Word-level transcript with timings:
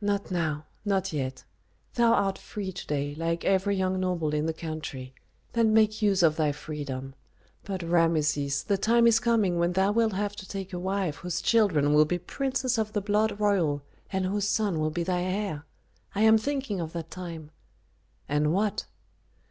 "Not 0.00 0.30
now 0.30 0.64
not 0.86 1.12
yet. 1.12 1.44
Thou 1.92 2.14
art 2.14 2.38
free 2.38 2.72
to 2.72 2.86
day, 2.86 3.14
like 3.16 3.44
every 3.44 3.76
young 3.76 4.00
noble 4.00 4.32
in 4.32 4.46
the 4.46 4.54
country; 4.54 5.12
then 5.52 5.74
make 5.74 6.00
use 6.00 6.22
of 6.22 6.36
thy 6.36 6.52
freedom. 6.52 7.14
But, 7.64 7.82
Rameses, 7.82 8.62
the 8.62 8.78
time 8.78 9.06
is 9.06 9.20
coming 9.20 9.58
when 9.58 9.74
thou 9.74 9.92
wilt 9.92 10.14
have 10.14 10.36
to 10.36 10.48
take 10.48 10.72
a 10.72 10.78
wife 10.78 11.16
whose 11.16 11.42
children 11.42 11.92
will 11.92 12.06
be 12.06 12.18
princes 12.18 12.78
of 12.78 12.94
the 12.94 13.02
blood 13.02 13.38
royal 13.38 13.82
and 14.10 14.24
whose 14.24 14.48
son 14.48 14.80
will 14.80 14.88
be 14.90 15.02
thy 15.02 15.20
heir. 15.22 15.66
I 16.14 16.22
am 16.22 16.38
thinking 16.38 16.80
of 16.80 16.94
that 16.94 17.10
time" 17.10 17.50
"And 18.26 18.54
what?" 18.54 18.86